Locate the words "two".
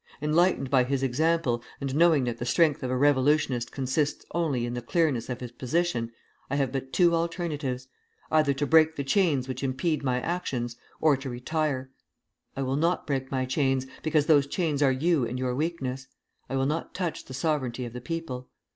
6.91-7.13